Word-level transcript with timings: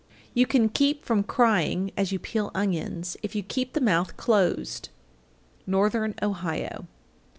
859. 0.35 0.39
You 0.41 0.45
can 0.47 0.69
keep 0.73 1.05
from 1.05 1.21
crying 1.23 1.91
as 1.95 2.11
you 2.11 2.17
peel 2.17 2.49
onions 2.55 3.17
if 3.21 3.35
you 3.35 3.43
keep 3.43 3.73
the 3.73 3.79
mouth 3.81 4.17
closed. 4.17 4.89
_Northern 5.69 6.15
Ohio. 6.23 6.87